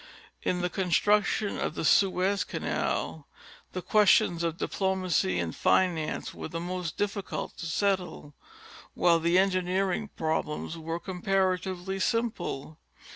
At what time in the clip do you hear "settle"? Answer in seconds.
7.67-8.33